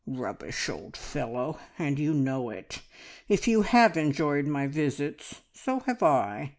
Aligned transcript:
"Rubbish, 0.07 0.67
old 0.67 0.97
fellow! 0.97 1.59
And 1.77 1.99
you 1.99 2.11
know 2.11 2.49
it. 2.49 2.81
If 3.29 3.47
you 3.47 3.61
have 3.61 3.95
enjoyed 3.97 4.47
my 4.47 4.65
visits, 4.65 5.41
so 5.53 5.81
have 5.81 6.01
I. 6.01 6.49